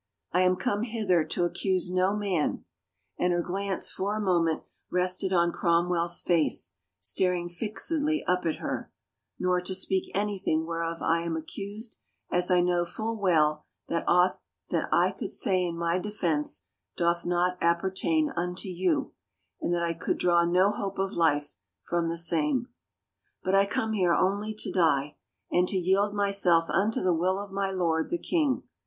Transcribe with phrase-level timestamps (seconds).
[0.31, 2.65] I am come hither to accuse no man,"
[3.19, 8.91] and her glance for a moment rested on Cromwell's face, staring fixedly up at her,
[9.37, 11.97] nor to speak anything whereof I am accused
[12.31, 14.39] as I know full well that aught
[14.71, 16.65] that I could say in my defense
[16.97, 19.13] doth not appertain unto you
[19.61, 21.57] and that I could draw no hope of life
[21.87, 22.69] from the same....
[23.43, 25.17] But I come here only to die...
[25.51, 28.63] and to yield myself unto the will of my lord, the king.